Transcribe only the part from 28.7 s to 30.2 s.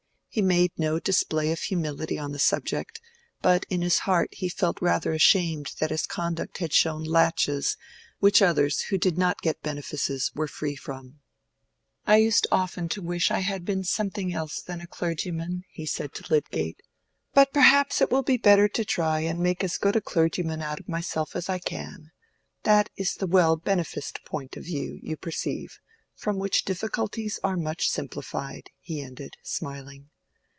he ended, smiling.